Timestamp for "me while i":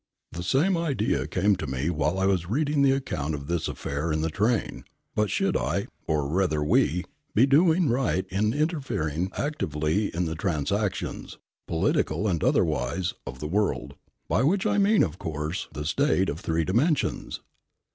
1.67-2.25